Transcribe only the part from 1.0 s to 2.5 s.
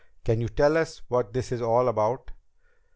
what this is all about?"